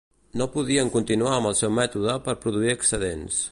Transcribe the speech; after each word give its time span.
No 0.41 0.45
podien 0.55 0.89
continuar 0.95 1.35
amb 1.35 1.51
el 1.51 1.55
seu 1.61 1.73
mètode 1.81 2.17
per 2.29 2.37
produir 2.47 2.75
excedents. 2.79 3.43